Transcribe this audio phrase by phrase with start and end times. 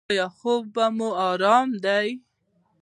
[0.09, 2.07] ایا خوب مو ارام دی؟